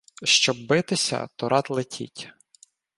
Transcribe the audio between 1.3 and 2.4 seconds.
то рад летіть.